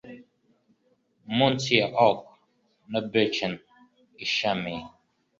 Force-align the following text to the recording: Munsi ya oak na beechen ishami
Munsi 1.37 1.69
ya 1.79 1.87
oak 2.07 2.21
na 2.91 2.99
beechen 3.11 3.53
ishami 4.25 4.73